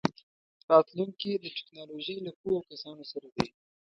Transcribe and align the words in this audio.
راتلونکی 0.71 1.31
د 1.37 1.45
ټیکنالوژۍ 1.55 2.17
له 2.25 2.31
پوهو 2.39 2.59
کسانو 2.69 3.03
سره 3.11 3.27
دی. 3.35 3.47